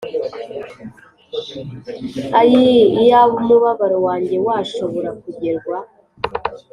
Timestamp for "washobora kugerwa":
4.47-5.77